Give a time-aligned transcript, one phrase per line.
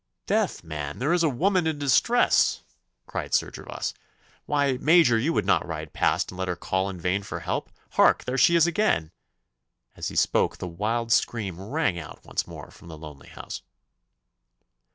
[0.25, 0.97] 'Death, man!
[0.97, 2.63] there is a woman in distress,'
[3.05, 3.93] cried Sir Gervas.
[4.47, 7.69] 'Why, Major, you would not ride past and let her call in vain for help?
[7.91, 9.11] Hark, there she is again!'
[9.95, 13.61] As he spoke the wild scream rang out once more from the lonely house.